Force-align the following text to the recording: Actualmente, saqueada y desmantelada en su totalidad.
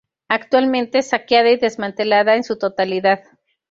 Actualmente, 0.29 1.03
saqueada 1.03 1.51
y 1.51 1.57
desmantelada 1.57 2.35
en 2.35 2.43
su 2.43 2.57
totalidad. 2.57 3.19